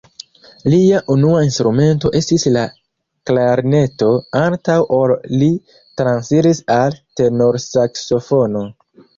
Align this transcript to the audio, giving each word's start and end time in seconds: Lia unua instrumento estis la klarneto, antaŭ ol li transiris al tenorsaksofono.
Lia 0.73 1.01
unua 1.15 1.41
instrumento 1.47 2.09
estis 2.19 2.45
la 2.55 2.63
klarneto, 3.31 4.09
antaŭ 4.41 4.79
ol 5.03 5.15
li 5.43 5.53
transiris 6.03 6.63
al 6.81 7.01
tenorsaksofono. 7.23 8.69